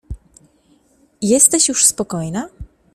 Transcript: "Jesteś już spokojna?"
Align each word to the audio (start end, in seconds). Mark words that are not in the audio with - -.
"Jesteś 1.21 1.69
już 1.69 1.85
spokojna?" 1.85 2.49